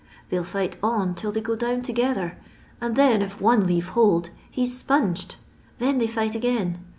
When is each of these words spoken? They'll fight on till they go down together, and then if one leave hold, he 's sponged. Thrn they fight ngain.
They'll 0.29 0.43
fight 0.43 0.77
on 0.81 1.13
till 1.13 1.31
they 1.31 1.41
go 1.41 1.55
down 1.55 1.83
together, 1.83 2.35
and 2.81 2.95
then 2.95 3.21
if 3.21 3.39
one 3.39 3.67
leave 3.67 3.89
hold, 3.89 4.31
he 4.49 4.65
's 4.65 4.75
sponged. 4.75 5.35
Thrn 5.79 5.99
they 5.99 6.07
fight 6.07 6.31
ngain. 6.33 6.79